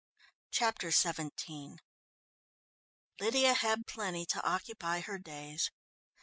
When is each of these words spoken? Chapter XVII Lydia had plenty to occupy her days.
Chapter 0.49 0.89
XVII 0.89 1.75
Lydia 3.19 3.53
had 3.53 3.85
plenty 3.85 4.25
to 4.25 4.43
occupy 4.43 5.01
her 5.01 5.19
days. 5.19 5.69